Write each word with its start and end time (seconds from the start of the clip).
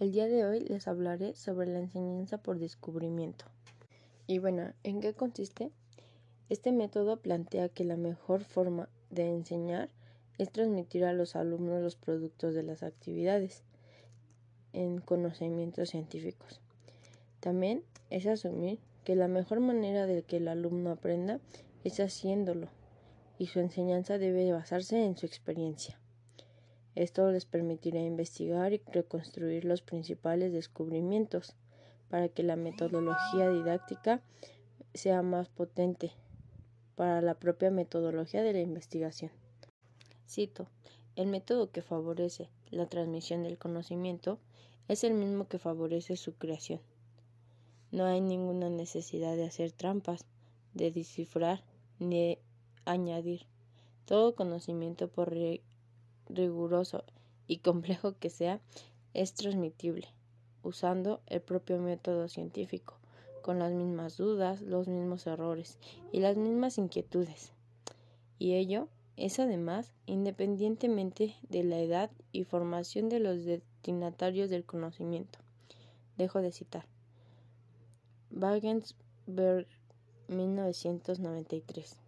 El 0.00 0.10
día 0.10 0.26
de 0.26 0.44
hoy 0.44 0.58
les 0.58 0.88
hablaré 0.88 1.36
sobre 1.36 1.68
la 1.68 1.78
enseñanza 1.78 2.38
por 2.38 2.58
descubrimiento. 2.58 3.44
Y 4.26 4.40
bueno, 4.40 4.72
¿en 4.82 5.00
qué 5.00 5.14
consiste? 5.14 5.70
Este 6.48 6.72
método 6.72 7.18
plantea 7.18 7.68
que 7.68 7.84
la 7.84 7.96
mejor 7.96 8.42
forma 8.42 8.88
de 9.10 9.28
enseñar 9.28 9.90
es 10.36 10.50
transmitir 10.50 11.04
a 11.04 11.12
los 11.12 11.36
alumnos 11.36 11.80
los 11.80 11.94
productos 11.94 12.54
de 12.54 12.64
las 12.64 12.82
actividades 12.82 13.62
en 14.72 14.98
conocimientos 14.98 15.90
científicos. 15.90 16.60
También 17.38 17.84
es 18.10 18.26
asumir 18.26 18.80
que 19.04 19.14
la 19.14 19.28
mejor 19.28 19.60
manera 19.60 20.06
de 20.06 20.24
que 20.24 20.38
el 20.38 20.48
alumno 20.48 20.90
aprenda 20.90 21.38
es 21.84 22.00
haciéndolo 22.00 22.66
y 23.38 23.46
su 23.46 23.60
enseñanza 23.60 24.18
debe 24.18 24.50
basarse 24.50 25.04
en 25.04 25.16
su 25.16 25.24
experiencia. 25.24 26.00
Esto 26.94 27.30
les 27.30 27.44
permitirá 27.44 28.00
investigar 28.00 28.72
y 28.72 28.80
reconstruir 28.92 29.64
los 29.64 29.82
principales 29.82 30.52
descubrimientos 30.52 31.54
para 32.08 32.28
que 32.28 32.42
la 32.42 32.56
metodología 32.56 33.50
didáctica 33.50 34.22
sea 34.94 35.22
más 35.22 35.48
potente 35.48 36.12
para 36.94 37.20
la 37.20 37.34
propia 37.34 37.70
metodología 37.70 38.42
de 38.42 38.52
la 38.52 38.60
investigación. 38.60 39.32
Cito, 40.28 40.68
el 41.16 41.26
método 41.26 41.70
que 41.70 41.82
favorece 41.82 42.48
la 42.70 42.86
transmisión 42.86 43.42
del 43.42 43.58
conocimiento 43.58 44.38
es 44.88 45.04
el 45.04 45.14
mismo 45.14 45.48
que 45.48 45.58
favorece 45.58 46.16
su 46.16 46.34
creación. 46.34 46.80
No 47.90 48.04
hay 48.04 48.20
ninguna 48.20 48.70
necesidad 48.70 49.36
de 49.36 49.44
hacer 49.44 49.72
trampas, 49.72 50.24
de 50.74 50.90
descifrar 50.90 51.64
ni 51.98 52.18
de 52.18 52.38
añadir. 52.84 53.46
Todo 54.04 54.34
conocimiento, 54.34 55.08
por 55.08 55.32
riguroso 56.28 57.04
y 57.46 57.58
complejo 57.58 58.16
que 58.18 58.30
sea, 58.30 58.60
es 59.12 59.34
transmitible, 59.34 60.08
usando 60.62 61.20
el 61.26 61.40
propio 61.40 61.78
método 61.78 62.28
científico, 62.28 62.94
con 63.42 63.58
las 63.58 63.72
mismas 63.72 64.16
dudas, 64.16 64.60
los 64.62 64.88
mismos 64.88 65.26
errores 65.26 65.78
y 66.12 66.20
las 66.20 66.36
mismas 66.36 66.78
inquietudes. 66.78 67.52
Y 68.38 68.54
ello 68.54 68.88
es 69.16 69.38
además 69.38 69.92
independientemente 70.06 71.36
de 71.48 71.62
la 71.62 71.78
edad 71.78 72.10
y 72.32 72.44
formación 72.44 73.08
de 73.08 73.20
los 73.20 73.44
destinatarios 73.44 74.50
del 74.50 74.64
conocimiento. 74.64 75.38
Dejo 76.16 76.40
de 76.40 76.52
citar. 76.52 76.86
Wagensberg 78.30 79.66
1993. 80.28 82.03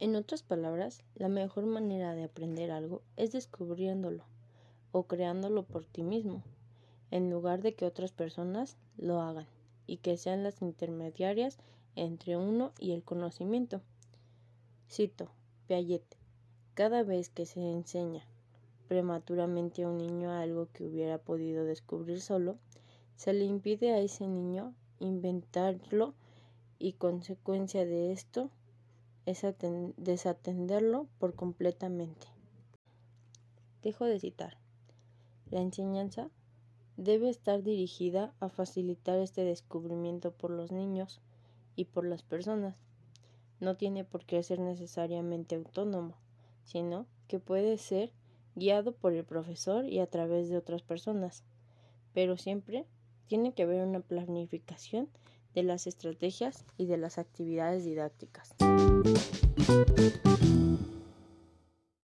En 0.00 0.14
otras 0.14 0.44
palabras, 0.44 1.02
la 1.16 1.28
mejor 1.28 1.66
manera 1.66 2.14
de 2.14 2.22
aprender 2.22 2.70
algo 2.70 3.02
es 3.16 3.32
descubriéndolo 3.32 4.24
o 4.92 5.08
creándolo 5.08 5.64
por 5.64 5.84
ti 5.84 6.04
mismo, 6.04 6.44
en 7.10 7.30
lugar 7.30 7.62
de 7.62 7.74
que 7.74 7.84
otras 7.84 8.12
personas 8.12 8.76
lo 8.96 9.20
hagan 9.20 9.48
y 9.88 9.96
que 9.96 10.16
sean 10.16 10.44
las 10.44 10.62
intermediarias 10.62 11.58
entre 11.96 12.36
uno 12.36 12.72
y 12.78 12.92
el 12.92 13.02
conocimiento. 13.02 13.80
Cito 14.88 15.30
Piaget. 15.66 16.04
Cada 16.74 17.02
vez 17.02 17.28
que 17.28 17.44
se 17.44 17.60
enseña 17.60 18.24
prematuramente 18.86 19.82
a 19.82 19.88
un 19.88 19.98
niño 19.98 20.30
algo 20.30 20.68
que 20.72 20.84
hubiera 20.84 21.18
podido 21.18 21.64
descubrir 21.64 22.20
solo, 22.20 22.56
se 23.16 23.32
le 23.32 23.44
impide 23.44 23.92
a 23.92 23.98
ese 23.98 24.28
niño 24.28 24.74
inventarlo 25.00 26.14
y 26.78 26.92
consecuencia 26.92 27.84
de 27.84 28.12
esto 28.12 28.50
es 29.28 29.44
desatenderlo 29.98 31.06
por 31.18 31.34
completamente. 31.34 32.28
Dejo 33.82 34.06
de 34.06 34.18
citar. 34.18 34.56
La 35.50 35.60
enseñanza 35.60 36.30
debe 36.96 37.28
estar 37.28 37.62
dirigida 37.62 38.32
a 38.40 38.48
facilitar 38.48 39.18
este 39.18 39.44
descubrimiento 39.44 40.32
por 40.32 40.50
los 40.50 40.72
niños 40.72 41.20
y 41.76 41.84
por 41.84 42.06
las 42.06 42.22
personas. 42.22 42.78
No 43.60 43.76
tiene 43.76 44.02
por 44.02 44.24
qué 44.24 44.42
ser 44.42 44.60
necesariamente 44.60 45.56
autónomo, 45.56 46.14
sino 46.64 47.04
que 47.26 47.38
puede 47.38 47.76
ser 47.76 48.12
guiado 48.54 48.92
por 48.92 49.12
el 49.12 49.24
profesor 49.24 49.84
y 49.84 49.98
a 49.98 50.06
través 50.06 50.48
de 50.48 50.56
otras 50.56 50.80
personas, 50.80 51.44
pero 52.14 52.38
siempre 52.38 52.86
tiene 53.26 53.52
que 53.52 53.64
haber 53.64 53.86
una 53.86 54.00
planificación 54.00 55.10
de 55.54 55.64
las 55.64 55.86
estrategias 55.86 56.64
y 56.78 56.86
de 56.86 56.96
las 56.96 57.18
actividades 57.18 57.84
didácticas. 57.84 58.54
Música 59.04 60.37